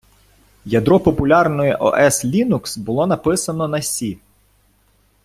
[0.65, 4.17] Ядро популярної ОС Linux було написане на Сі.